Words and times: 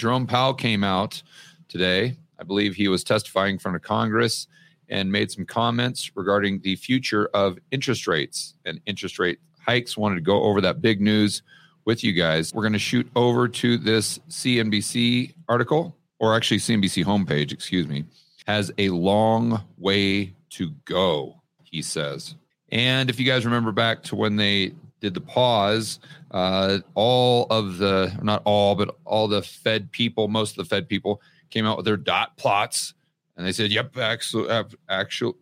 Jerome 0.00 0.26
Powell 0.26 0.54
came 0.54 0.82
out 0.82 1.22
today. 1.68 2.16
I 2.38 2.42
believe 2.42 2.74
he 2.74 2.88
was 2.88 3.04
testifying 3.04 3.56
in 3.56 3.58
front 3.58 3.76
of 3.76 3.82
Congress 3.82 4.46
and 4.88 5.12
made 5.12 5.30
some 5.30 5.44
comments 5.44 6.10
regarding 6.16 6.60
the 6.62 6.76
future 6.76 7.28
of 7.34 7.58
interest 7.70 8.06
rates 8.06 8.54
and 8.64 8.80
interest 8.86 9.18
rate 9.18 9.40
hikes. 9.60 9.98
Wanted 9.98 10.14
to 10.14 10.20
go 10.22 10.42
over 10.44 10.62
that 10.62 10.80
big 10.80 11.02
news 11.02 11.42
with 11.84 12.02
you 12.02 12.14
guys. 12.14 12.54
We're 12.54 12.62
going 12.62 12.72
to 12.72 12.78
shoot 12.78 13.10
over 13.14 13.46
to 13.46 13.76
this 13.76 14.18
CNBC 14.30 15.34
article, 15.50 15.94
or 16.18 16.34
actually 16.34 16.60
CNBC 16.60 17.04
homepage, 17.04 17.52
excuse 17.52 17.86
me, 17.86 18.06
has 18.46 18.72
a 18.78 18.88
long 18.88 19.62
way 19.76 20.34
to 20.50 20.70
go, 20.86 21.42
he 21.62 21.82
says. 21.82 22.36
And 22.72 23.10
if 23.10 23.20
you 23.20 23.26
guys 23.26 23.44
remember 23.44 23.70
back 23.70 24.02
to 24.04 24.16
when 24.16 24.36
they 24.36 24.72
did 25.00 25.14
the 25.14 25.20
pause, 25.20 25.98
uh, 26.30 26.78
all 26.94 27.46
of 27.50 27.78
the, 27.78 28.16
not 28.22 28.42
all, 28.44 28.74
but 28.74 28.96
all 29.04 29.28
the 29.28 29.42
Fed 29.42 29.90
people, 29.90 30.28
most 30.28 30.52
of 30.52 30.56
the 30.56 30.68
Fed 30.68 30.88
people 30.88 31.20
came 31.50 31.66
out 31.66 31.76
with 31.76 31.86
their 31.86 31.96
dot 31.96 32.36
plots. 32.36 32.94
And 33.36 33.46
they 33.46 33.52
said, 33.52 33.70
yep, 33.70 33.96
actually, 33.96 34.50
actually, 34.88 35.34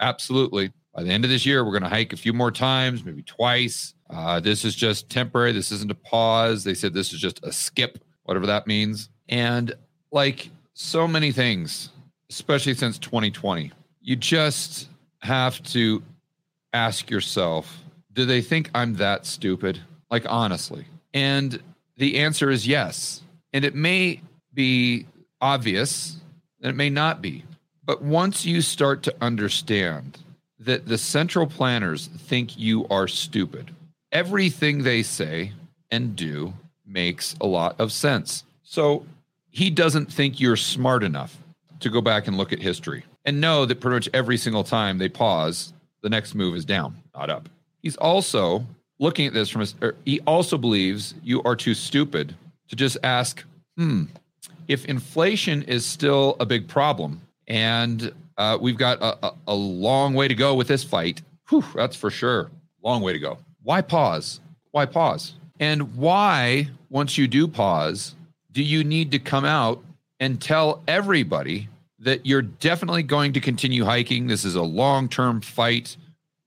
absolutely. 0.00 0.72
By 0.94 1.02
the 1.02 1.10
end 1.10 1.24
of 1.24 1.30
this 1.30 1.46
year, 1.46 1.64
we're 1.64 1.72
going 1.72 1.82
to 1.82 1.88
hike 1.88 2.12
a 2.12 2.16
few 2.16 2.32
more 2.32 2.50
times, 2.50 3.04
maybe 3.04 3.22
twice. 3.22 3.94
Uh, 4.08 4.40
this 4.40 4.64
is 4.64 4.74
just 4.74 5.08
temporary. 5.08 5.52
This 5.52 5.72
isn't 5.72 5.90
a 5.90 5.96
pause. 5.96 6.64
They 6.64 6.74
said 6.74 6.92
this 6.92 7.12
is 7.12 7.20
just 7.20 7.42
a 7.44 7.52
skip, 7.52 7.98
whatever 8.24 8.46
that 8.46 8.66
means. 8.66 9.08
And 9.28 9.74
like 10.10 10.50
so 10.74 11.08
many 11.08 11.32
things, 11.32 11.88
especially 12.30 12.74
since 12.74 12.98
2020, 12.98 13.72
you 14.02 14.16
just 14.16 14.88
have 15.20 15.62
to 15.62 16.02
ask 16.72 17.10
yourself 17.10 17.82
do 18.12 18.24
they 18.24 18.42
think 18.42 18.70
I'm 18.74 18.94
that 18.94 19.26
stupid? 19.26 19.80
Like, 20.10 20.26
honestly. 20.28 20.86
And 21.14 21.60
the 21.96 22.18
answer 22.18 22.50
is 22.50 22.66
yes. 22.66 23.22
And 23.52 23.64
it 23.64 23.74
may 23.74 24.20
be 24.54 25.06
obvious, 25.40 26.16
and 26.60 26.70
it 26.70 26.76
may 26.76 26.90
not 26.90 27.22
be. 27.22 27.44
But 27.84 28.02
once 28.02 28.44
you 28.44 28.62
start 28.62 29.02
to 29.04 29.14
understand 29.20 30.18
that 30.58 30.86
the 30.86 30.98
central 30.98 31.46
planners 31.46 32.06
think 32.06 32.58
you 32.58 32.86
are 32.88 33.08
stupid, 33.08 33.74
everything 34.12 34.82
they 34.82 35.02
say 35.02 35.52
and 35.90 36.14
do 36.14 36.54
makes 36.86 37.34
a 37.40 37.46
lot 37.46 37.80
of 37.80 37.92
sense. 37.92 38.44
So 38.62 39.04
he 39.50 39.70
doesn't 39.70 40.12
think 40.12 40.40
you're 40.40 40.56
smart 40.56 41.02
enough 41.02 41.36
to 41.80 41.90
go 41.90 42.00
back 42.00 42.28
and 42.28 42.38
look 42.38 42.52
at 42.52 42.60
history 42.60 43.04
and 43.24 43.40
know 43.40 43.66
that 43.66 43.80
pretty 43.80 43.94
much 43.94 44.08
every 44.14 44.36
single 44.36 44.64
time 44.64 44.98
they 44.98 45.08
pause, 45.08 45.72
the 46.02 46.08
next 46.08 46.34
move 46.34 46.54
is 46.54 46.64
down, 46.64 46.96
not 47.14 47.30
up. 47.30 47.48
He's 47.82 47.96
also 47.96 48.64
looking 48.98 49.26
at 49.26 49.34
this 49.34 49.48
from 49.48 49.60
his, 49.60 49.74
he 50.04 50.20
also 50.20 50.56
believes 50.56 51.14
you 51.22 51.42
are 51.42 51.56
too 51.56 51.74
stupid 51.74 52.34
to 52.68 52.76
just 52.76 52.96
ask, 53.02 53.44
hmm, 53.76 54.04
if 54.68 54.84
inflation 54.86 55.62
is 55.64 55.84
still 55.84 56.36
a 56.38 56.46
big 56.46 56.68
problem 56.68 57.20
and 57.48 58.12
uh, 58.38 58.56
we've 58.60 58.78
got 58.78 58.98
a, 59.00 59.26
a, 59.26 59.34
a, 59.48 59.54
long 59.54 60.14
way 60.14 60.28
to 60.28 60.34
go 60.34 60.54
with 60.54 60.68
this 60.68 60.84
fight, 60.84 61.20
whew, 61.48 61.64
that's 61.74 61.96
for 61.96 62.10
sure. 62.10 62.50
Long 62.82 63.02
way 63.02 63.12
to 63.12 63.18
go. 63.18 63.38
Why 63.62 63.82
pause? 63.82 64.40
Why 64.70 64.86
pause? 64.86 65.34
And 65.60 65.94
why, 65.96 66.68
once 66.88 67.18
you 67.18 67.28
do 67.28 67.46
pause, 67.46 68.14
do 68.52 68.62
you 68.62 68.84
need 68.84 69.10
to 69.12 69.18
come 69.18 69.44
out 69.44 69.82
and 70.18 70.40
tell 70.40 70.82
everybody 70.88 71.68
that 71.98 72.24
you're 72.26 72.42
definitely 72.42 73.02
going 73.02 73.32
to 73.34 73.40
continue 73.40 73.84
hiking? 73.84 74.26
This 74.26 74.44
is 74.44 74.54
a 74.54 74.62
long 74.62 75.08
term 75.08 75.40
fight 75.40 75.96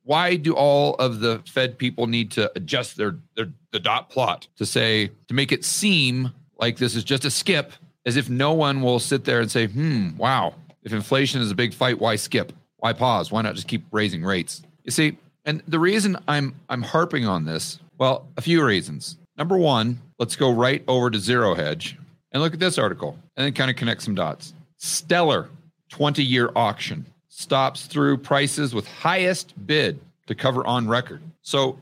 why 0.05 0.35
do 0.35 0.55
all 0.55 0.93
of 0.95 1.19
the 1.19 1.41
Fed 1.47 1.77
people 1.77 2.07
need 2.07 2.31
to 2.31 2.51
adjust 2.55 2.95
their, 2.95 3.17
their 3.35 3.47
the 3.71 3.79
dot 3.79 4.09
plot 4.09 4.47
to 4.55 4.65
say 4.65 5.11
to 5.27 5.33
make 5.33 5.51
it 5.51 5.65
seem 5.65 6.31
like 6.57 6.77
this 6.77 6.95
is 6.95 7.03
just 7.03 7.25
a 7.25 7.31
skip, 7.31 7.73
as 8.05 8.15
if 8.15 8.29
no 8.29 8.53
one 8.53 8.81
will 8.81 8.99
sit 8.99 9.25
there 9.25 9.41
and 9.41 9.51
say, 9.51 9.67
"Hmm, 9.67 10.15
wow, 10.15 10.53
if 10.83 10.93
inflation 10.93 11.41
is 11.41 11.51
a 11.51 11.55
big 11.55 11.73
fight, 11.73 11.99
why 11.99 12.15
skip? 12.15 12.53
Why 12.77 12.93
pause? 12.93 13.31
Why 13.31 13.41
not 13.41 13.55
just 13.55 13.67
keep 13.67 13.83
raising 13.91 14.23
rates?" 14.23 14.61
You 14.83 14.91
see, 14.91 15.17
and 15.43 15.61
the 15.67 15.79
reason 15.79 16.15
I'm 16.27 16.55
I'm 16.69 16.83
harping 16.83 17.25
on 17.25 17.45
this, 17.45 17.79
well, 17.97 18.27
a 18.37 18.41
few 18.41 18.63
reasons. 18.63 19.17
Number 19.37 19.57
one, 19.57 19.99
let's 20.19 20.35
go 20.35 20.51
right 20.51 20.83
over 20.87 21.09
to 21.09 21.19
Zero 21.19 21.55
Hedge 21.55 21.97
and 22.31 22.41
look 22.41 22.53
at 22.53 22.59
this 22.59 22.77
article, 22.77 23.17
and 23.35 23.45
then 23.45 23.53
kind 23.53 23.71
of 23.71 23.75
connect 23.75 24.03
some 24.03 24.15
dots. 24.15 24.53
Stellar 24.77 25.49
20-year 25.91 26.51
auction 26.55 27.05
stops 27.35 27.85
through 27.85 28.17
prices 28.17 28.73
with 28.73 28.87
highest 28.87 29.53
bid 29.67 29.99
to 30.27 30.33
cover 30.33 30.65
on 30.65 30.87
record. 30.87 31.21
So, 31.41 31.77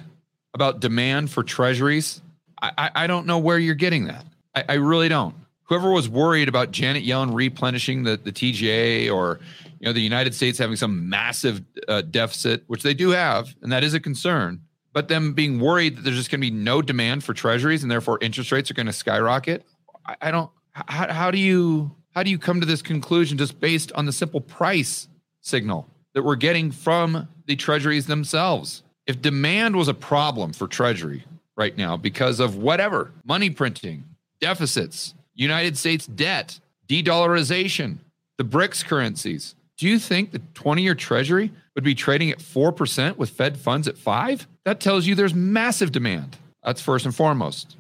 about 0.54 0.80
demand 0.80 1.32
for 1.32 1.44
treasuries 1.44 2.22
I, 2.62 2.92
I 2.96 3.08
don't 3.08 3.26
know 3.26 3.38
where 3.38 3.58
you're 3.58 3.76
getting 3.76 4.06
that. 4.06 4.26
I, 4.56 4.64
I 4.70 4.74
really 4.76 5.10
don't. 5.10 5.36
Whoever 5.64 5.92
was 5.92 6.10
worried 6.10 6.50
about 6.50 6.72
Janet 6.72 7.04
Yellen 7.04 7.34
replenishing 7.34 8.04
the, 8.04 8.18
the 8.18 8.32
TGA 8.32 9.14
or 9.14 9.40
you 9.80 9.86
know 9.86 9.94
the 9.94 10.02
United 10.02 10.34
States 10.36 10.58
having 10.58 10.76
some 10.76 11.08
massive 11.10 11.62
uh, 11.88 12.02
deficit, 12.02 12.64
which 12.68 12.84
they 12.84 12.94
do 12.94 13.10
have, 13.10 13.56
and 13.62 13.72
that 13.72 13.84
is 13.84 13.94
a 13.94 14.00
concern, 14.00 14.62
but 14.94 15.08
them 15.08 15.34
being 15.34 15.60
worried 15.60 15.98
that 15.98 16.02
there's 16.02 16.18
just 16.18 16.32
going 16.32 16.42
to 16.42 16.48
be 16.48 16.52
no 16.52 16.82
demand 16.82 17.24
for 17.24 17.34
treasuries 17.34 17.84
and 17.84 17.92
therefore 17.92 18.18
interest 18.22 18.52
rates 18.52 18.70
are 18.70 18.74
going 18.74 18.88
to 18.88 18.94
skyrocket. 18.94 19.64
I, 20.06 20.16
I 20.22 20.32
don't. 20.32 20.52
How, 20.72 21.12
how 21.12 21.32
do 21.32 21.38
you 21.38 21.96
how 22.12 22.24
do 22.24 22.32
you 22.32 22.40
come 22.40 22.60
to 22.60 22.66
this 22.66 22.82
conclusion 22.82 23.38
just 23.38 23.60
based 23.60 23.92
on 23.94 24.06
the 24.06 24.12
simple 24.12 24.42
price 24.42 25.08
signal 25.42 25.88
that 26.14 26.24
we're 26.24 26.36
getting 26.36 26.72
from 26.72 27.28
the 27.46 27.56
treasuries 27.56 28.08
themselves? 28.08 28.84
If 29.06 29.22
demand 29.22 29.76
was 29.76 29.88
a 29.88 29.94
problem 29.94 30.54
for 30.54 30.68
treasury, 30.68 31.24
right 31.60 31.78
now 31.78 31.98
because 31.98 32.40
of 32.40 32.56
whatever 32.56 33.12
money 33.26 33.50
printing, 33.50 34.06
deficits, 34.40 35.14
United 35.36 35.78
States 35.78 36.08
debt, 36.08 36.60
de 36.88 37.04
dollarization, 37.04 37.98
the 38.38 38.46
BRICS 38.46 38.86
currencies. 38.86 39.56
Do 39.78 39.88
you 39.88 40.00
think 40.00 40.32
the 40.32 40.42
20 40.56 40.82
year 40.82 40.96
treasury 40.96 41.52
would 41.76 41.84
be 41.84 41.94
trading 41.94 42.32
at 42.32 42.40
4% 42.40 43.18
with 43.18 43.30
Fed 43.30 43.58
funds 43.58 43.88
at 43.88 43.98
5? 43.98 44.48
That 44.64 44.80
tells 44.80 45.06
you 45.06 45.14
there's 45.14 45.34
massive 45.34 45.92
demand. 45.92 46.38
That's 46.64 46.82
first 46.82 47.06
and 47.06 47.16
foremost. 47.16 47.78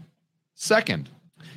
Second, 0.55 1.09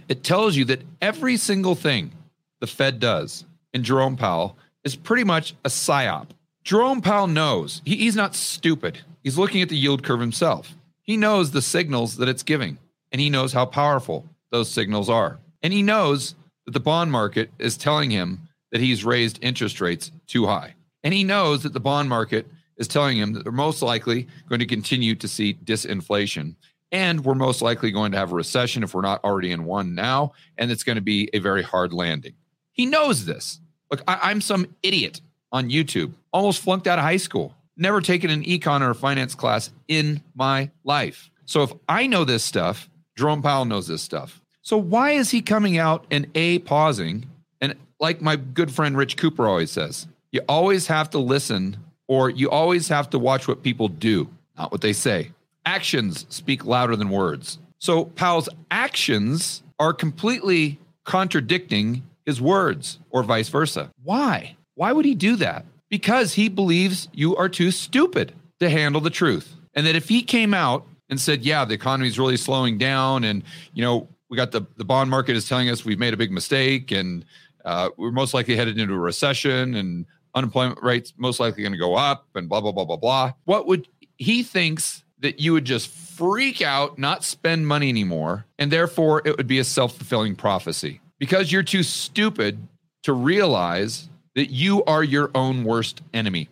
it 0.08 0.24
tells 0.24 0.56
you 0.56 0.64
that 0.66 0.82
every 1.00 1.36
single 1.36 1.74
thing 1.74 2.12
the 2.60 2.66
Fed 2.66 3.00
does 3.00 3.44
in 3.74 3.82
Jerome 3.82 4.16
Powell 4.16 4.56
is 4.84 4.94
pretty 4.94 5.24
much 5.24 5.54
a 5.64 5.69
psyop. 5.69 6.28
Jerome 6.64 7.00
Powell 7.00 7.26
knows 7.26 7.82
he, 7.84 7.96
he's 7.96 8.16
not 8.16 8.36
stupid. 8.36 9.00
He's 9.24 9.38
looking 9.38 9.62
at 9.62 9.69
the 9.69 9.76
yield 9.76 10.04
curve 10.04 10.20
himself. 10.20 10.74
He 11.02 11.16
knows 11.16 11.50
the 11.50 11.62
signals 11.62 12.16
that 12.16 12.28
it's 12.28 12.43
giving, 12.43 12.78
and 13.10 13.20
he 13.20 13.31
knows 13.31 13.52
how 13.52 13.66
powerful 13.66 14.26
those 14.50 14.70
signals 14.70 15.10
are. 15.10 15.38
And 15.62 15.72
he 15.72 15.82
knows 15.82 16.34
that 16.66 16.72
the 16.72 16.81
bond 16.81 17.10
market 17.10 17.50
is 17.58 17.76
telling 17.76 18.10
him 18.10 18.49
that 18.70 18.81
he's 18.81 19.04
raised 19.04 19.38
interest 19.43 19.81
rates 19.81 20.10
too 20.26 20.46
high. 20.46 20.75
And 21.02 21.12
he 21.12 21.25
knows 21.25 21.62
that 21.62 21.72
the 21.72 21.81
bond 21.81 22.08
market 22.08 22.46
is 22.76 22.88
telling 22.88 23.19
him 23.19 23.32
that 23.32 23.43
they're 23.43 23.52
most 23.52 23.82
likely 23.82 24.28
going 24.49 24.60
to 24.60 24.66
continue 24.66 25.14
to 25.16 25.28
see 25.28 25.54
disinflation 25.54 26.56
And 26.90 27.25
we're 27.25 27.34
most 27.34 27.62
likely 27.62 27.90
going 27.90 28.12
to 28.12 28.19
have 28.19 28.32
a 28.32 28.34
recession 28.34 28.82
if 28.82 28.94
we're 28.94 29.00
not 29.00 29.25
already 29.25 29.50
in 29.50 29.64
one 29.64 29.94
now. 29.94 30.32
And 30.58 30.70
it's 30.70 30.84
going 30.84 30.96
to 30.96 31.02
be 31.02 31.31
a 31.32 31.38
very 31.38 31.62
hard 31.62 31.93
landing. 31.93 32.34
He 32.72 32.87
knows 32.87 33.25
this. 33.25 33.60
Look, 33.90 34.02
I, 34.06 34.31
am 34.31 34.40
some 34.40 34.66
idiot 34.82 35.20
on 35.50 35.70
YouTube, 35.70 36.12
almost 36.32 36.62
flunked 36.62 36.87
out 36.87 36.98
of 36.98 37.05
high 37.05 37.19
school, 37.19 37.55
never 37.76 38.00
taken 38.00 38.30
an 38.30 38.44
econ 38.44 38.80
or 38.80 38.90
a 38.90 38.94
finance 38.94 39.34
class 39.34 39.70
in 39.88 40.22
my 40.34 40.70
life. 40.84 41.30
So 41.44 41.62
if 41.62 41.72
I 41.88 42.06
know 42.06 42.24
this 42.24 42.44
stuff, 42.44 42.88
Jerome 43.16 43.42
Powell 43.42 43.64
knows 43.64 43.86
this 43.86 44.02
stuff. 44.02 44.40
So 44.62 44.76
why 44.76 45.12
is 45.12 45.30
he 45.30 45.42
coming 45.42 45.78
out 45.78 46.06
and 46.10 46.26
A, 46.34 46.60
pausing? 46.60 47.26
And 47.60 47.74
like 48.00 48.20
my 48.20 48.36
good 48.36 48.72
friend 48.72 48.96
Rich 48.96 49.16
Cooper 49.16 49.46
always 49.46 49.70
says, 49.70 50.06
you 50.30 50.40
always 50.48 50.86
have 50.86 51.10
to 51.10 51.19
listen 51.19 51.76
or 52.08 52.30
you 52.30 52.48
always 52.50 52.88
have 52.88 53.10
to 53.10 53.19
watch 53.19 53.48
what 53.48 53.62
people 53.62 53.88
do, 53.88 54.28
not 54.56 54.70
what 54.72 54.80
they 54.80 54.92
say. 54.92 55.32
Actions 55.66 56.26
speak 56.28 56.64
louder 56.64 56.96
than 56.96 57.08
words. 57.08 57.58
So 57.78 58.04
Powell's 58.04 58.48
actions 58.70 59.62
are 59.78 59.92
completely 59.92 60.78
contradicting 61.04 62.02
his 62.24 62.40
words 62.40 63.00
or 63.10 63.22
vice 63.22 63.48
versa. 63.48 63.90
Why? 64.04 64.56
Why 64.74 64.92
would 64.92 65.04
he 65.04 65.14
do 65.14 65.36
that? 65.36 65.64
Because 65.92 66.32
he 66.32 66.48
believes 66.48 67.08
you 67.12 67.36
are 67.36 67.50
too 67.50 67.70
stupid 67.70 68.32
to 68.60 68.70
handle 68.70 69.02
the 69.02 69.10
truth. 69.10 69.54
And 69.74 69.86
that 69.86 69.94
if 69.94 70.08
he 70.08 70.22
came 70.22 70.54
out 70.54 70.86
and 71.10 71.20
said, 71.20 71.42
yeah, 71.42 71.66
the 71.66 71.74
economy 71.74 72.08
is 72.08 72.18
really 72.18 72.38
slowing 72.38 72.78
down 72.78 73.24
and, 73.24 73.42
you 73.74 73.82
know, 73.82 74.08
we 74.30 74.38
got 74.38 74.52
the, 74.52 74.62
the 74.78 74.84
bond 74.86 75.10
market 75.10 75.36
is 75.36 75.46
telling 75.46 75.68
us 75.68 75.84
we've 75.84 75.98
made 75.98 76.14
a 76.14 76.16
big 76.16 76.32
mistake 76.32 76.92
and 76.92 77.26
uh, 77.66 77.90
we're 77.98 78.10
most 78.10 78.32
likely 78.32 78.56
headed 78.56 78.78
into 78.78 78.94
a 78.94 78.98
recession 78.98 79.74
and 79.74 80.06
unemployment 80.34 80.82
rates 80.82 81.12
most 81.18 81.38
likely 81.38 81.62
going 81.62 81.72
to 81.72 81.78
go 81.78 81.94
up 81.94 82.26
and 82.36 82.48
blah, 82.48 82.62
blah, 82.62 82.72
blah, 82.72 82.86
blah, 82.86 82.96
blah. 82.96 83.32
What 83.44 83.66
would 83.66 83.86
he 84.16 84.42
thinks 84.42 85.04
that 85.18 85.40
you 85.40 85.52
would 85.52 85.66
just 85.66 85.88
freak 85.88 86.62
out, 86.62 86.98
not 86.98 87.22
spend 87.22 87.68
money 87.68 87.90
anymore, 87.90 88.46
and 88.58 88.70
therefore 88.70 89.20
it 89.26 89.36
would 89.36 89.46
be 89.46 89.58
a 89.58 89.64
self 89.64 89.96
fulfilling 89.96 90.36
prophecy 90.36 91.02
because 91.18 91.52
you're 91.52 91.62
too 91.62 91.82
stupid 91.82 92.66
to 93.02 93.12
realize 93.12 94.08
that 94.34 94.50
you 94.50 94.82
are 94.84 95.05
your 95.05 95.31
own 95.34 95.64
worst 95.64 96.02
enemy. 96.14 96.49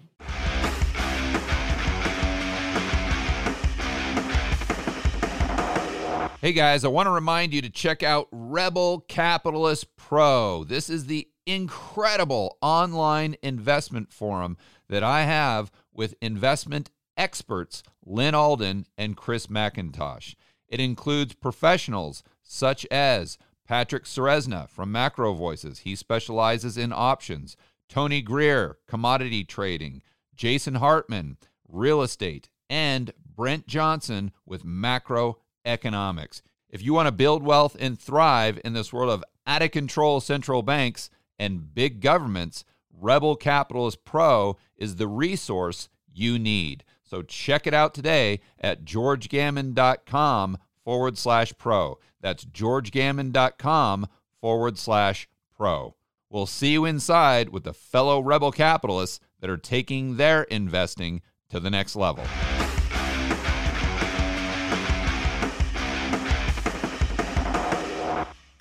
Hey 6.43 6.53
guys, 6.55 6.85
I 6.85 6.89
want 6.89 7.07
to 7.07 7.11
remind 7.11 7.53
you 7.53 7.61
to 7.61 7.69
check 7.69 8.03
out 8.03 8.27
Rebel 8.31 9.01
Capitalist 9.09 9.95
Pro. 9.97 10.65
This 10.65 10.89
is 10.89 11.05
the 11.05 11.29
incredible 11.47 12.57
online 12.63 13.37
investment 13.43 14.11
forum 14.11 14.57
that 14.89 15.03
I 15.03 15.25
have 15.25 15.71
with 15.93 16.15
investment 16.23 16.91
experts 17.17 17.83
Lyn 18.07 18.35
Alden 18.35 18.87
and 18.97 19.17
Chris 19.17 19.49
MacIntosh. 19.49 20.35
It 20.67 20.81
includes 20.81 21.35
professionals 21.35 22.23
such 22.43 22.87
as 22.91 23.37
Patrick 23.71 24.03
Ceresna 24.03 24.69
from 24.69 24.91
Macro 24.91 25.33
Voices, 25.33 25.79
he 25.79 25.95
specializes 25.95 26.77
in 26.77 26.93
options. 26.93 27.57
Tony 27.89 28.21
Greer, 28.21 28.79
commodity 28.89 29.45
trading. 29.45 30.03
Jason 30.35 30.75
Hartman, 30.75 31.37
real 31.69 32.03
estate. 32.03 32.49
And 32.69 33.13
Brent 33.25 33.69
Johnson 33.69 34.33
with 34.45 34.65
macro 34.65 35.39
economics. 35.65 36.43
If 36.69 36.83
you 36.83 36.93
want 36.95 37.07
to 37.07 37.13
build 37.13 37.45
wealth 37.45 37.77
and 37.79 37.97
thrive 37.97 38.59
in 38.65 38.73
this 38.73 38.93
world 38.93 39.09
of 39.09 39.23
out 39.47 39.63
of 39.63 39.71
control 39.71 40.21
central 40.21 40.65
banks 40.65 41.09
and 41.39 41.73
big 41.73 42.01
governments, 42.01 42.65
Rebel 42.93 43.37
Capitalist 43.37 44.05
Pro 44.05 44.57
is 44.77 44.97
the 44.97 45.07
resource 45.07 45.89
you 46.13 46.41
need. 46.41 46.83
So 47.05 47.23
check 47.23 47.69
it 47.69 47.75
out 47.75 47.95
today 47.95 48.41
at 48.59 48.85
georgegammon.com 48.85 50.59
forward 50.91 51.17
slash 51.17 51.57
pro. 51.57 51.97
That's 52.21 52.45
georgegammon.com 52.45 54.09
forward 54.41 54.77
slash 54.77 55.29
pro. 55.57 55.95
We'll 56.29 56.47
see 56.47 56.73
you 56.73 56.85
inside 56.85 57.51
with 57.51 57.63
the 57.63 57.73
fellow 57.73 58.19
rebel 58.19 58.51
capitalists 58.51 59.21
that 59.39 59.49
are 59.49 59.57
taking 59.57 60.17
their 60.17 60.43
investing 60.43 61.23
to 61.51 61.61
the 61.61 61.71
next 61.71 61.95
level. 61.95 62.25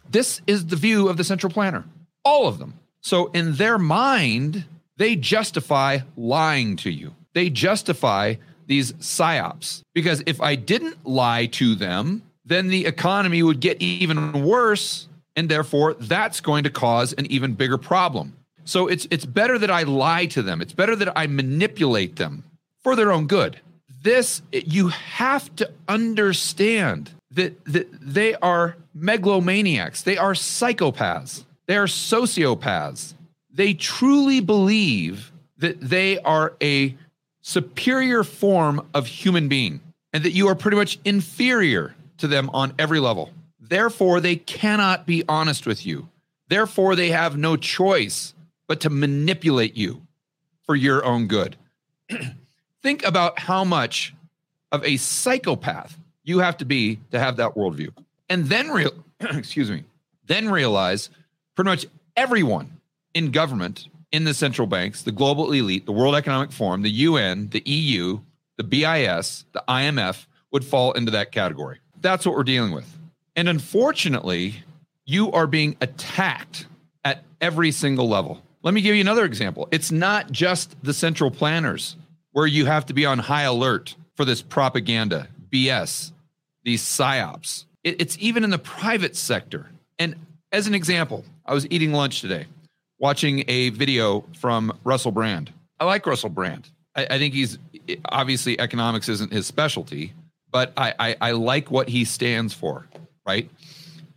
This 0.08 0.42
is 0.46 0.68
the 0.68 0.76
view 0.76 1.10
of 1.10 1.18
the 1.18 1.24
central 1.24 1.52
planner, 1.52 1.86
all 2.24 2.48
of 2.48 2.60
them. 2.60 2.76
So, 3.02 3.32
in 3.32 3.56
their 3.56 3.80
mind, 3.80 4.66
they 4.98 5.16
justify 5.16 6.02
lying 6.16 6.76
to 6.76 6.92
you. 6.92 7.16
They 7.34 7.50
justify 7.50 8.36
these 8.70 8.94
psyops. 8.94 9.82
Because 9.94 10.24
if 10.26 10.40
I 10.40 10.56
didn't 10.56 11.06
lie 11.06 11.48
to 11.48 11.76
them, 11.76 12.22
then 12.46 12.68
the 12.68 12.86
economy 12.86 13.44
would 13.44 13.60
get 13.60 13.82
even 13.82 14.44
worse. 14.44 15.10
And 15.36 15.50
therefore, 15.50 15.96
that's 15.96 16.40
going 16.40 16.64
to 16.64 16.70
cause 16.70 17.12
an 17.14 17.26
even 17.32 17.56
bigger 17.56 17.78
problem. 17.78 18.36
So 18.64 18.88
it's, 18.88 19.08
it's 19.10 19.26
better 19.26 19.58
that 19.58 19.72
I 19.72 19.84
lie 19.84 20.28
to 20.28 20.44
them. 20.44 20.62
It's 20.62 20.74
better 20.74 20.96
that 20.96 21.12
I 21.18 21.26
manipulate 21.28 22.18
them 22.18 22.44
for 22.84 22.96
their 22.96 23.12
own 23.12 23.26
good. 23.26 23.60
This, 24.04 24.44
you 24.52 24.90
have 24.90 25.54
to 25.56 25.72
understand 25.88 27.10
that, 27.32 27.64
that 27.66 27.88
they 28.00 28.36
are 28.36 28.78
megalomaniacs, 28.96 30.04
they 30.04 30.18
are 30.18 30.34
psychopaths, 30.34 31.44
they 31.66 31.76
are 31.76 31.86
sociopaths. 31.86 33.14
They 33.52 33.74
truly 33.74 34.40
believe 34.40 35.32
that 35.58 35.82
they 35.82 36.20
are 36.20 36.54
a 36.62 36.96
superior 37.50 38.24
form 38.24 38.88
of 38.94 39.08
human 39.08 39.48
being 39.48 39.82
and 40.14 40.24
that 40.24 40.34
you 40.34 40.48
are 40.48 40.54
pretty 40.54 40.78
much 40.78 41.00
inferior 41.04 41.96
to 42.20 42.28
them 42.28 42.48
on 42.52 42.74
every 42.78 43.00
level. 43.00 43.32
Therefore, 43.60 44.20
they 44.20 44.36
cannot 44.36 45.08
be 45.08 45.24
honest 45.28 45.66
with 45.66 45.84
you. 45.84 46.08
Therefore, 46.48 46.96
they 46.96 47.10
have 47.10 47.38
no 47.38 47.56
choice 47.56 48.36
but 48.68 48.82
to 48.82 48.92
manipulate 48.92 49.76
you 49.76 50.02
for 50.62 50.76
your 50.76 51.04
own 51.04 51.26
good. 51.26 51.56
Think 52.84 53.04
about 53.04 53.40
how 53.40 53.64
much 53.64 54.14
of 54.72 54.86
a 54.86 54.98
psychopath 54.98 55.98
you 56.24 56.40
have 56.40 56.58
to 56.58 56.66
be 56.66 57.00
to 57.10 57.20
have 57.20 57.38
that 57.38 57.56
worldview. 57.56 57.90
And 58.30 58.46
then 58.46 58.70
real 58.70 58.94
excuse 59.20 59.72
me, 59.72 59.86
then 60.28 60.50
realize 60.50 61.10
pretty 61.56 61.70
much 61.70 61.88
everyone 62.16 62.80
in 63.16 63.32
government, 63.32 63.88
in 64.12 64.24
the 64.24 64.34
central 64.34 64.68
banks, 64.68 65.04
the 65.04 65.12
global 65.12 65.52
elite, 65.52 65.86
the 65.86 65.92
World 65.92 66.16
Economic 66.16 66.52
Forum, 66.52 66.82
the 66.82 66.90
UN, 66.90 67.50
the 67.50 67.62
EU, 67.66 68.20
the 68.58 68.64
BIS, 68.64 69.46
the 69.54 69.64
IMF 69.68 70.26
would 70.52 70.66
fall 70.66 70.92
into 70.94 71.12
that 71.12 71.32
category. 71.32 71.80
That's 72.02 72.26
what 72.26 72.36
we're 72.36 72.44
dealing 72.44 72.72
with. 72.72 72.98
And 73.36 73.48
unfortunately, 73.48 74.64
you 75.06 75.32
are 75.32 75.48
being 75.48 75.76
attacked 75.82 76.66
at 77.04 77.24
every 77.40 77.72
single 77.72 78.10
level. 78.10 78.42
Let 78.64 78.74
me 78.74 78.82
give 78.82 78.96
you 78.96 79.02
another 79.02 79.26
example. 79.26 79.68
It's 79.72 79.92
not 79.92 80.32
just 80.32 80.76
the 80.84 80.94
central 80.94 81.32
planners 81.32 81.96
where 82.32 82.48
you 82.48 82.66
have 82.66 82.86
to 82.88 82.94
be 82.94 83.06
on 83.06 83.20
high 83.20 83.44
alert 83.44 83.96
for 84.16 84.26
this 84.26 84.42
propaganda, 84.42 85.28
BS, 85.52 86.12
these 86.64 86.84
psyops. 86.84 87.66
it's 87.84 88.18
even 88.20 88.44
in 88.44 88.50
the 88.50 88.60
private 88.60 89.16
sector. 89.16 89.72
And 89.98 90.16
as 90.52 90.68
an 90.68 90.76
example, 90.76 91.24
I 91.46 91.54
was 91.54 91.66
eating 91.70 91.94
lunch 91.94 92.22
today, 92.22 92.48
watching 93.00 93.44
a 93.48 93.70
video 93.70 94.26
from 94.38 94.78
Russell 94.84 95.12
Brand. 95.12 95.52
I 95.80 95.86
like 95.86 96.06
Russell 96.06 96.30
Brand. 96.30 96.70
I, 96.96 97.08
I 97.12 97.18
think 97.18 97.34
he's 97.34 97.58
obviously 98.06 98.60
economics 98.60 99.10
isn't 99.10 99.32
his 99.32 99.48
specialty, 99.48 100.14
but 100.52 100.74
I, 100.78 100.94
I, 101.00 101.16
I 101.22 101.32
like 101.32 101.72
what 101.72 101.90
he 101.90 102.06
stands 102.06 102.54
for, 102.54 102.88
right? 103.26 103.50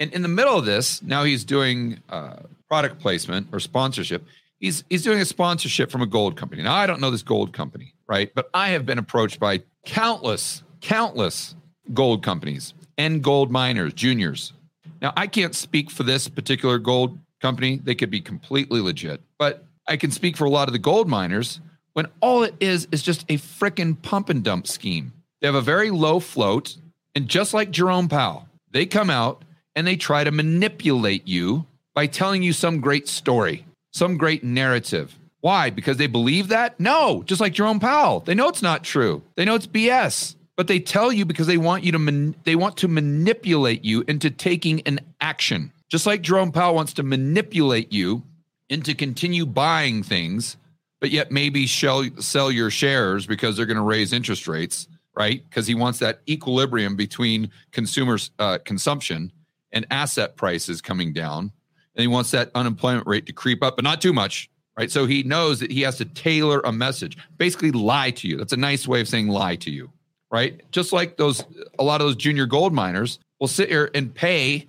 And 0.00 0.12
in 0.12 0.22
the 0.22 0.28
middle 0.28 0.58
of 0.58 0.64
this, 0.64 1.02
now 1.02 1.22
he's 1.22 1.44
doing 1.44 2.00
uh, 2.08 2.36
product 2.68 3.00
placement 3.00 3.48
or 3.52 3.60
sponsorship. 3.60 4.24
He's 4.58 4.84
he's 4.90 5.02
doing 5.02 5.20
a 5.20 5.24
sponsorship 5.24 5.90
from 5.90 6.02
a 6.02 6.06
gold 6.06 6.36
company. 6.36 6.62
Now 6.62 6.74
I 6.74 6.86
don't 6.86 7.00
know 7.00 7.10
this 7.10 7.22
gold 7.22 7.52
company, 7.52 7.94
right? 8.06 8.32
But 8.34 8.48
I 8.54 8.70
have 8.70 8.86
been 8.86 8.98
approached 8.98 9.38
by 9.38 9.62
countless, 9.84 10.62
countless 10.80 11.54
gold 11.92 12.22
companies 12.22 12.74
and 12.96 13.22
gold 13.22 13.50
miners, 13.50 13.92
juniors. 13.92 14.52
Now 15.00 15.12
I 15.16 15.26
can't 15.26 15.54
speak 15.54 15.90
for 15.90 16.02
this 16.04 16.28
particular 16.28 16.78
gold 16.78 17.18
company. 17.42 17.80
They 17.82 17.94
could 17.94 18.10
be 18.10 18.20
completely 18.20 18.80
legit, 18.80 19.20
but 19.38 19.64
I 19.86 19.96
can 19.96 20.10
speak 20.10 20.36
for 20.36 20.44
a 20.44 20.50
lot 20.50 20.68
of 20.68 20.72
the 20.72 20.78
gold 20.78 21.08
miners 21.08 21.60
when 21.92 22.06
all 22.20 22.42
it 22.42 22.54
is 22.60 22.88
is 22.90 23.02
just 23.02 23.22
a 23.28 23.36
frickin' 23.36 24.00
pump 24.00 24.30
and 24.30 24.42
dump 24.42 24.66
scheme. 24.66 25.12
They 25.40 25.48
have 25.48 25.54
a 25.54 25.60
very 25.60 25.90
low 25.90 26.20
float. 26.20 26.76
And 27.14 27.28
just 27.28 27.52
like 27.52 27.70
Jerome 27.70 28.08
Powell, 28.08 28.48
they 28.70 28.86
come 28.86 29.10
out 29.10 29.44
and 29.76 29.86
they 29.86 29.96
try 29.96 30.24
to 30.24 30.30
manipulate 30.30 31.28
you 31.28 31.66
by 31.94 32.06
telling 32.06 32.42
you 32.42 32.54
some 32.54 32.80
great 32.80 33.06
story, 33.06 33.66
some 33.92 34.16
great 34.16 34.42
narrative. 34.42 35.18
Why? 35.40 35.68
Because 35.68 35.96
they 35.96 36.06
believe 36.06 36.48
that? 36.48 36.78
No, 36.80 37.22
just 37.24 37.40
like 37.40 37.52
Jerome 37.52 37.80
Powell. 37.80 38.20
They 38.20 38.34
know 38.34 38.48
it's 38.48 38.62
not 38.62 38.84
true. 38.84 39.22
They 39.36 39.44
know 39.44 39.56
it's 39.56 39.66
BS. 39.66 40.36
But 40.56 40.68
they 40.68 40.78
tell 40.78 41.12
you 41.12 41.24
because 41.24 41.46
they 41.46 41.58
want 41.58 41.82
you 41.82 41.92
to 41.92 41.98
man- 41.98 42.36
they 42.44 42.54
want 42.54 42.76
to 42.78 42.88
manipulate 42.88 43.84
you 43.84 44.04
into 44.06 44.30
taking 44.30 44.80
an 44.82 45.00
action. 45.20 45.72
Just 45.92 46.06
like 46.06 46.22
Jerome 46.22 46.50
Powell 46.50 46.74
wants 46.74 46.92
to 46.94 47.04
manipulate 47.04 47.92
you 47.92 48.24
into 48.68 48.94
continue 48.94 49.46
buying 49.46 50.02
things, 50.02 50.56
but 51.00 51.12
yet 51.12 51.30
maybe 51.30 51.66
shell, 51.66 52.04
sell 52.18 52.50
your 52.50 52.70
shares 52.70 53.26
because 53.26 53.56
they're 53.56 53.66
going 53.66 53.76
to 53.76 53.82
raise 53.82 54.12
interest 54.12 54.48
rates 54.48 54.88
right? 55.14 55.42
Because 55.48 55.66
he 55.66 55.74
wants 55.74 55.98
that 55.98 56.20
equilibrium 56.28 56.96
between 56.96 57.50
consumers' 57.70 58.30
uh, 58.38 58.58
consumption 58.64 59.32
and 59.72 59.86
asset 59.90 60.36
prices 60.36 60.80
coming 60.80 61.12
down. 61.12 61.52
And 61.94 62.02
he 62.02 62.06
wants 62.06 62.30
that 62.30 62.50
unemployment 62.54 63.06
rate 63.06 63.26
to 63.26 63.32
creep 63.32 63.62
up, 63.62 63.76
but 63.76 63.84
not 63.84 64.00
too 64.00 64.12
much, 64.12 64.50
right? 64.78 64.90
So 64.90 65.06
he 65.06 65.22
knows 65.22 65.60
that 65.60 65.70
he 65.70 65.82
has 65.82 65.98
to 65.98 66.04
tailor 66.04 66.60
a 66.60 66.72
message, 66.72 67.18
basically 67.36 67.70
lie 67.70 68.10
to 68.12 68.28
you. 68.28 68.38
That's 68.38 68.52
a 68.52 68.58
nice 68.58 68.88
way 68.88 69.00
of 69.00 69.08
saying 69.08 69.28
lie 69.28 69.56
to 69.56 69.70
you, 69.70 69.90
right? 70.30 70.62
Just 70.72 70.92
like 70.92 71.16
those, 71.18 71.44
a 71.78 71.84
lot 71.84 72.00
of 72.00 72.06
those 72.06 72.16
junior 72.16 72.46
gold 72.46 72.72
miners 72.72 73.18
will 73.40 73.48
sit 73.48 73.68
here 73.68 73.90
and 73.94 74.14
pay 74.14 74.66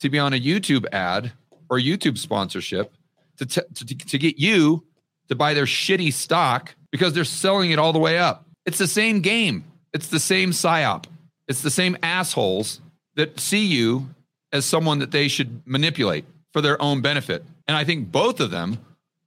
to 0.00 0.10
be 0.10 0.18
on 0.18 0.32
a 0.32 0.40
YouTube 0.40 0.86
ad 0.92 1.32
or 1.70 1.78
YouTube 1.78 2.18
sponsorship 2.18 2.92
to, 3.38 3.46
t- 3.46 3.60
to, 3.74 3.84
to 3.84 4.18
get 4.18 4.38
you 4.38 4.84
to 5.28 5.34
buy 5.34 5.54
their 5.54 5.64
shitty 5.64 6.12
stock 6.12 6.74
because 6.90 7.12
they're 7.12 7.24
selling 7.24 7.70
it 7.70 7.78
all 7.78 7.92
the 7.92 7.98
way 7.98 8.18
up. 8.18 8.46
It's 8.66 8.78
the 8.78 8.86
same 8.86 9.20
game. 9.20 9.64
It's 9.92 10.08
the 10.08 10.20
same 10.20 10.50
psyop. 10.50 11.06
It's 11.48 11.62
the 11.62 11.70
same 11.70 11.96
assholes 12.02 12.80
that 13.16 13.38
see 13.38 13.64
you 13.64 14.08
as 14.52 14.64
someone 14.64 14.98
that 15.00 15.10
they 15.10 15.28
should 15.28 15.62
manipulate 15.66 16.24
for 16.52 16.60
their 16.60 16.80
own 16.80 17.00
benefit. 17.00 17.44
And 17.66 17.76
I 17.76 17.84
think 17.84 18.10
both 18.10 18.40
of 18.40 18.50
them 18.50 18.78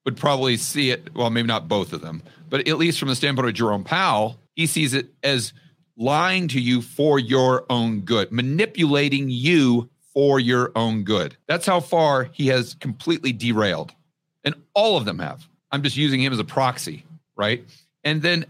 would 0.06 0.18
probably 0.18 0.58
see 0.58 0.92
it. 0.92 1.14
Well, 1.14 1.30
maybe 1.30 1.48
not 1.48 1.68
both 1.68 1.94
of 1.94 2.02
them, 2.02 2.24
but 2.50 2.68
at 2.68 2.78
least 2.78 3.00
from 3.00 3.10
the 3.10 3.16
standpoint 3.16 3.50
of 3.50 3.54
Jerome 3.54 3.84
Powell, 3.84 4.40
he 4.56 4.66
sees 4.66 4.94
it 4.94 5.08
as 5.24 5.54
lying 5.98 6.48
to 6.50 6.62
you 6.62 6.82
for 6.82 7.20
your 7.20 7.66
own 7.70 8.02
good, 8.02 8.32
manipulating 8.32 9.30
you 9.30 9.90
for 10.18 10.40
your 10.40 10.72
own 10.76 11.04
good. 11.04 11.38
That's 11.46 11.68
how 11.68 11.80
far 11.80 12.24
he 12.24 12.48
has 12.48 12.74
completely 12.74 13.32
derailed. 13.32 13.94
And 14.44 14.56
all 14.74 14.98
of 14.98 15.06
them 15.06 15.20
have. 15.20 15.48
I'm 15.72 15.84
just 15.84 15.96
using 15.96 16.20
him 16.20 16.34
as 16.34 16.40
a 16.40 16.44
proxy, 16.44 17.06
right? 17.36 17.64
And 18.04 18.24
then, 18.24 18.48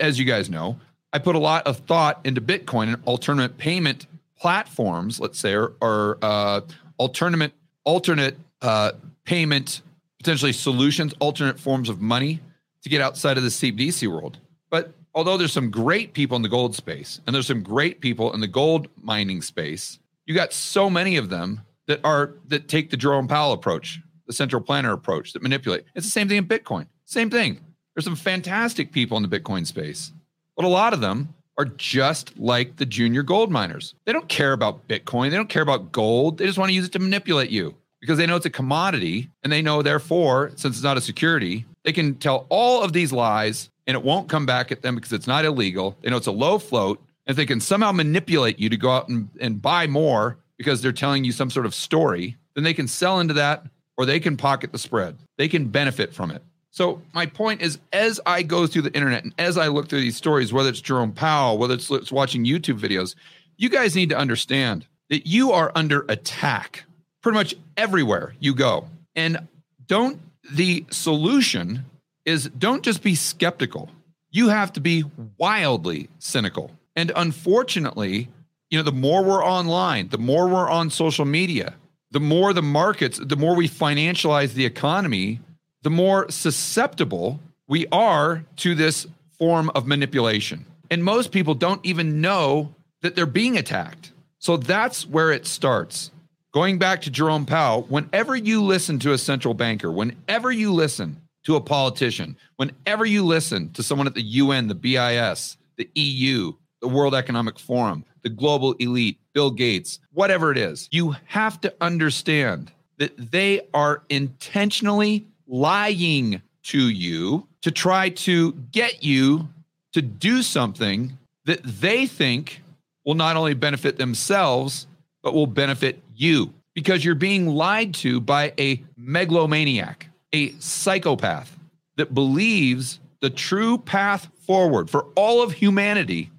as 0.00 0.18
you 0.18 0.24
guys 0.24 0.48
know, 0.48 0.80
I 1.12 1.18
put 1.18 1.36
a 1.36 1.38
lot 1.38 1.66
of 1.66 1.80
thought 1.80 2.20
into 2.24 2.40
Bitcoin 2.40 2.84
and 2.84 3.02
alternate 3.04 3.58
payment 3.58 4.06
platforms, 4.38 5.20
let's 5.20 5.38
say, 5.38 5.52
or, 5.52 5.74
or 5.82 6.16
uh, 6.22 6.62
alternate 6.96 7.52
alternate 7.84 8.38
uh, 8.62 8.92
payment 9.24 9.82
potentially 10.20 10.54
solutions, 10.54 11.12
alternate 11.18 11.60
forms 11.60 11.90
of 11.90 12.00
money 12.00 12.40
to 12.82 12.88
get 12.88 13.02
outside 13.02 13.36
of 13.36 13.42
the 13.42 13.50
CBDC 13.50 14.10
world. 14.10 14.38
But 14.70 14.94
although 15.14 15.36
there's 15.36 15.52
some 15.52 15.70
great 15.70 16.14
people 16.14 16.36
in 16.36 16.40
the 16.40 16.48
gold 16.48 16.74
space 16.74 17.20
and 17.26 17.34
there's 17.34 17.46
some 17.46 17.62
great 17.62 18.00
people 18.00 18.32
in 18.32 18.40
the 18.40 18.48
gold 18.48 18.88
mining 19.02 19.42
space, 19.42 19.98
you 20.30 20.36
got 20.36 20.52
so 20.52 20.88
many 20.88 21.16
of 21.16 21.28
them 21.28 21.60
that 21.88 21.98
are 22.04 22.34
that 22.46 22.68
take 22.68 22.90
the 22.90 22.96
Jerome 22.96 23.26
Powell 23.26 23.52
approach, 23.52 24.00
the 24.28 24.32
central 24.32 24.62
planner 24.62 24.92
approach 24.92 25.32
that 25.32 25.42
manipulate. 25.42 25.82
It's 25.96 26.06
the 26.06 26.12
same 26.12 26.28
thing 26.28 26.36
in 26.36 26.46
Bitcoin. 26.46 26.86
Same 27.04 27.30
thing. 27.30 27.58
There's 27.96 28.04
some 28.04 28.14
fantastic 28.14 28.92
people 28.92 29.16
in 29.16 29.28
the 29.28 29.40
Bitcoin 29.40 29.66
space, 29.66 30.12
but 30.54 30.64
a 30.64 30.68
lot 30.68 30.92
of 30.92 31.00
them 31.00 31.34
are 31.58 31.64
just 31.64 32.38
like 32.38 32.76
the 32.76 32.86
junior 32.86 33.24
gold 33.24 33.50
miners. 33.50 33.96
They 34.04 34.12
don't 34.12 34.28
care 34.28 34.52
about 34.52 34.86
Bitcoin. 34.86 35.30
They 35.30 35.36
don't 35.36 35.48
care 35.48 35.64
about 35.64 35.90
gold. 35.90 36.38
They 36.38 36.46
just 36.46 36.58
want 36.58 36.68
to 36.68 36.74
use 36.74 36.86
it 36.86 36.92
to 36.92 37.00
manipulate 37.00 37.50
you 37.50 37.74
because 38.00 38.16
they 38.16 38.26
know 38.26 38.36
it's 38.36 38.46
a 38.46 38.50
commodity 38.50 39.30
and 39.42 39.52
they 39.52 39.62
know, 39.62 39.82
therefore, 39.82 40.52
since 40.54 40.76
it's 40.76 40.84
not 40.84 40.96
a 40.96 41.00
security, 41.00 41.66
they 41.82 41.92
can 41.92 42.14
tell 42.14 42.46
all 42.50 42.84
of 42.84 42.92
these 42.92 43.12
lies 43.12 43.68
and 43.88 43.96
it 43.96 44.04
won't 44.04 44.28
come 44.28 44.46
back 44.46 44.70
at 44.70 44.82
them 44.82 44.94
because 44.94 45.12
it's 45.12 45.26
not 45.26 45.44
illegal. 45.44 45.98
They 46.02 46.10
know 46.10 46.18
it's 46.18 46.28
a 46.28 46.30
low 46.30 46.60
float. 46.60 47.02
If 47.26 47.36
they 47.36 47.46
can 47.46 47.60
somehow 47.60 47.92
manipulate 47.92 48.58
you 48.58 48.68
to 48.68 48.76
go 48.76 48.90
out 48.90 49.08
and, 49.08 49.28
and 49.40 49.60
buy 49.60 49.86
more 49.86 50.38
because 50.56 50.82
they're 50.82 50.92
telling 50.92 51.24
you 51.24 51.32
some 51.32 51.50
sort 51.50 51.66
of 51.66 51.74
story, 51.74 52.36
then 52.54 52.64
they 52.64 52.74
can 52.74 52.88
sell 52.88 53.20
into 53.20 53.34
that 53.34 53.64
or 53.96 54.04
they 54.04 54.20
can 54.20 54.36
pocket 54.36 54.72
the 54.72 54.78
spread. 54.78 55.16
They 55.38 55.48
can 55.48 55.68
benefit 55.68 56.14
from 56.14 56.30
it. 56.30 56.42
So 56.70 57.02
my 57.12 57.26
point 57.26 57.62
is, 57.62 57.78
as 57.92 58.20
I 58.24 58.42
go 58.42 58.66
through 58.66 58.82
the 58.82 58.94
internet 58.94 59.24
and 59.24 59.34
as 59.38 59.58
I 59.58 59.68
look 59.68 59.88
through 59.88 60.00
these 60.00 60.16
stories, 60.16 60.52
whether 60.52 60.68
it's 60.68 60.80
Jerome 60.80 61.12
Powell, 61.12 61.58
whether 61.58 61.74
it's, 61.74 61.90
it's 61.90 62.12
watching 62.12 62.44
YouTube 62.44 62.78
videos, 62.78 63.14
you 63.56 63.68
guys 63.68 63.96
need 63.96 64.08
to 64.10 64.16
understand 64.16 64.86
that 65.10 65.26
you 65.26 65.52
are 65.52 65.72
under 65.74 66.06
attack 66.08 66.84
pretty 67.22 67.36
much 67.36 67.54
everywhere 67.76 68.34
you 68.40 68.54
go. 68.54 68.86
And 69.14 69.48
don't 69.86 70.20
the 70.50 70.84
solution 70.90 71.84
is 72.24 72.48
don't 72.58 72.82
just 72.82 73.02
be 73.02 73.14
skeptical. 73.14 73.90
You 74.30 74.48
have 74.48 74.72
to 74.74 74.80
be 74.80 75.04
wildly 75.38 76.08
cynical. 76.18 76.70
And 76.96 77.12
unfortunately, 77.14 78.28
you 78.70 78.78
know, 78.78 78.84
the 78.84 78.92
more 78.92 79.22
we're 79.24 79.44
online, 79.44 80.08
the 80.08 80.18
more 80.18 80.48
we're 80.48 80.68
on 80.68 80.90
social 80.90 81.24
media, 81.24 81.74
the 82.10 82.20
more 82.20 82.52
the 82.52 82.62
markets, 82.62 83.18
the 83.22 83.36
more 83.36 83.54
we 83.54 83.68
financialize 83.68 84.54
the 84.54 84.64
economy, 84.64 85.40
the 85.82 85.90
more 85.90 86.30
susceptible 86.30 87.40
we 87.68 87.86
are 87.92 88.44
to 88.56 88.74
this 88.74 89.06
form 89.38 89.70
of 89.74 89.86
manipulation. 89.86 90.66
And 90.90 91.04
most 91.04 91.30
people 91.30 91.54
don't 91.54 91.84
even 91.86 92.20
know 92.20 92.74
that 93.02 93.14
they're 93.14 93.26
being 93.26 93.56
attacked. 93.56 94.12
So 94.38 94.56
that's 94.56 95.06
where 95.06 95.30
it 95.32 95.46
starts. 95.46 96.10
Going 96.52 96.78
back 96.78 97.02
to 97.02 97.10
Jerome 97.10 97.46
Powell, 97.46 97.82
whenever 97.82 98.34
you 98.34 98.62
listen 98.62 98.98
to 99.00 99.12
a 99.12 99.18
central 99.18 99.54
banker, 99.54 99.90
whenever 99.90 100.50
you 100.50 100.72
listen 100.72 101.20
to 101.44 101.56
a 101.56 101.60
politician, 101.60 102.36
whenever 102.56 103.04
you 103.04 103.24
listen 103.24 103.72
to 103.72 103.82
someone 103.82 104.06
at 104.06 104.14
the 104.14 104.22
UN, 104.22 104.66
the 104.66 104.74
BIS, 104.74 105.56
the 105.76 105.88
EU, 105.94 106.54
the 106.80 106.88
World 106.88 107.14
Economic 107.14 107.58
Forum, 107.58 108.04
the 108.22 108.28
global 108.28 108.72
elite, 108.74 109.18
Bill 109.32 109.50
Gates, 109.50 110.00
whatever 110.12 110.50
it 110.50 110.58
is, 110.58 110.88
you 110.90 111.14
have 111.26 111.60
to 111.60 111.72
understand 111.80 112.72
that 112.98 113.12
they 113.30 113.62
are 113.72 114.02
intentionally 114.10 115.26
lying 115.46 116.42
to 116.62 116.88
you 116.90 117.46
to 117.62 117.70
try 117.70 118.10
to 118.10 118.52
get 118.72 119.02
you 119.02 119.48
to 119.92 120.02
do 120.02 120.42
something 120.42 121.16
that 121.44 121.60
they 121.64 122.06
think 122.06 122.62
will 123.04 123.14
not 123.14 123.36
only 123.36 123.54
benefit 123.54 123.96
themselves, 123.96 124.86
but 125.22 125.34
will 125.34 125.46
benefit 125.46 126.00
you. 126.14 126.52
Because 126.74 127.04
you're 127.04 127.14
being 127.14 127.48
lied 127.48 127.94
to 127.94 128.20
by 128.20 128.52
a 128.58 128.82
megalomaniac, 128.96 130.06
a 130.32 130.52
psychopath 130.52 131.58
that 131.96 132.14
believes 132.14 133.00
the 133.20 133.30
true 133.30 133.76
path 133.78 134.28
forward 134.46 134.88
for 134.88 135.06
all 135.16 135.42
of 135.42 135.52
humanity 135.52 136.30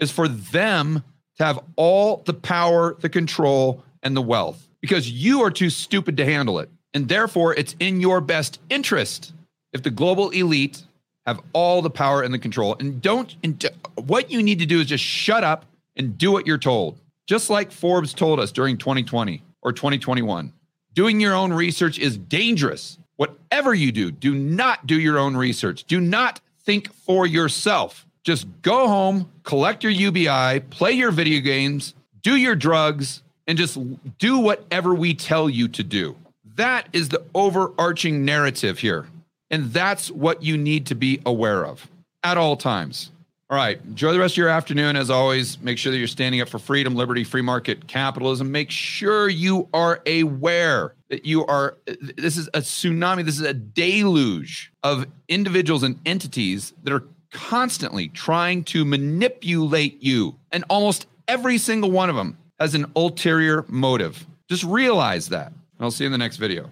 is 0.00 0.10
for 0.10 0.26
them 0.26 1.04
to 1.36 1.44
have 1.44 1.60
all 1.76 2.22
the 2.26 2.34
power, 2.34 2.96
the 3.00 3.08
control, 3.08 3.84
and 4.02 4.16
the 4.16 4.22
wealth 4.22 4.66
because 4.80 5.10
you 5.10 5.42
are 5.42 5.50
too 5.50 5.70
stupid 5.70 6.16
to 6.16 6.24
handle 6.24 6.58
it. 6.58 6.70
And 6.94 7.08
therefore, 7.08 7.54
it's 7.54 7.76
in 7.78 8.00
your 8.00 8.20
best 8.20 8.58
interest 8.68 9.32
if 9.72 9.82
the 9.82 9.90
global 9.90 10.30
elite 10.30 10.82
have 11.26 11.40
all 11.52 11.82
the 11.82 11.90
power 11.90 12.22
and 12.22 12.34
the 12.34 12.38
control. 12.38 12.76
And 12.80 13.00
don't, 13.00 13.36
and 13.44 13.64
what 13.96 14.30
you 14.30 14.42
need 14.42 14.58
to 14.58 14.66
do 14.66 14.80
is 14.80 14.86
just 14.86 15.04
shut 15.04 15.44
up 15.44 15.66
and 15.96 16.16
do 16.18 16.32
what 16.32 16.46
you're 16.46 16.58
told. 16.58 16.98
Just 17.26 17.50
like 17.50 17.70
Forbes 17.70 18.12
told 18.12 18.40
us 18.40 18.50
during 18.50 18.76
2020 18.76 19.42
or 19.62 19.72
2021, 19.72 20.52
doing 20.94 21.20
your 21.20 21.34
own 21.34 21.52
research 21.52 21.98
is 21.98 22.16
dangerous. 22.16 22.98
Whatever 23.16 23.74
you 23.74 23.92
do, 23.92 24.10
do 24.10 24.34
not 24.34 24.86
do 24.86 24.98
your 24.98 25.18
own 25.18 25.36
research. 25.36 25.84
Do 25.84 26.00
not 26.00 26.40
think 26.64 26.92
for 26.92 27.26
yourself. 27.26 28.06
Just 28.24 28.46
go 28.62 28.86
home, 28.86 29.30
collect 29.44 29.82
your 29.82 29.92
UBI, 29.92 30.60
play 30.70 30.92
your 30.92 31.10
video 31.10 31.40
games, 31.40 31.94
do 32.22 32.36
your 32.36 32.54
drugs, 32.54 33.22
and 33.46 33.56
just 33.56 33.78
do 34.18 34.38
whatever 34.38 34.94
we 34.94 35.14
tell 35.14 35.48
you 35.48 35.68
to 35.68 35.82
do. 35.82 36.16
That 36.56 36.88
is 36.92 37.08
the 37.08 37.24
overarching 37.34 38.24
narrative 38.24 38.78
here. 38.78 39.06
And 39.50 39.72
that's 39.72 40.10
what 40.10 40.42
you 40.42 40.56
need 40.56 40.86
to 40.86 40.94
be 40.94 41.20
aware 41.24 41.64
of 41.64 41.88
at 42.22 42.36
all 42.36 42.56
times. 42.56 43.10
All 43.48 43.56
right. 43.56 43.80
Enjoy 43.84 44.12
the 44.12 44.20
rest 44.20 44.34
of 44.34 44.36
your 44.36 44.48
afternoon. 44.48 44.94
As 44.94 45.10
always, 45.10 45.60
make 45.60 45.76
sure 45.76 45.90
that 45.90 45.98
you're 45.98 46.06
standing 46.06 46.40
up 46.40 46.48
for 46.48 46.60
freedom, 46.60 46.94
liberty, 46.94 47.24
free 47.24 47.42
market 47.42 47.88
capitalism. 47.88 48.52
Make 48.52 48.70
sure 48.70 49.28
you 49.28 49.68
are 49.74 50.00
aware 50.06 50.94
that 51.08 51.26
you 51.26 51.44
are, 51.46 51.76
this 52.16 52.36
is 52.36 52.46
a 52.48 52.60
tsunami, 52.60 53.24
this 53.24 53.40
is 53.40 53.46
a 53.46 53.54
deluge 53.54 54.72
of 54.84 55.06
individuals 55.28 55.82
and 55.82 55.98
entities 56.06 56.72
that 56.84 56.92
are 56.92 57.02
constantly 57.30 58.08
trying 58.08 58.64
to 58.64 58.84
manipulate 58.84 60.02
you. 60.02 60.36
And 60.52 60.64
almost 60.68 61.06
every 61.28 61.58
single 61.58 61.90
one 61.90 62.10
of 62.10 62.16
them 62.16 62.38
has 62.58 62.74
an 62.74 62.90
ulterior 62.96 63.64
motive. 63.68 64.26
Just 64.48 64.64
realize 64.64 65.28
that. 65.28 65.48
And 65.48 65.56
I'll 65.80 65.90
see 65.90 66.04
you 66.04 66.06
in 66.06 66.12
the 66.12 66.18
next 66.18 66.36
video. 66.36 66.70